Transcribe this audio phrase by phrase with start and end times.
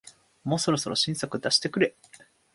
[0.43, 1.95] もうそろそろ新作出してくれ